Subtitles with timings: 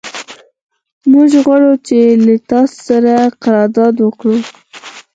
[1.11, 3.13] موږ غواړو چې له تا سره
[3.43, 4.37] قرارداد وکړو.